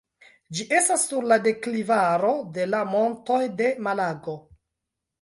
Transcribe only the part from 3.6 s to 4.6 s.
de Malago.